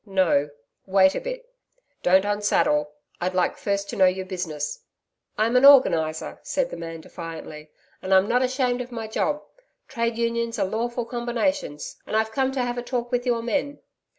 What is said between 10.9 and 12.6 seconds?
combinations, and I've come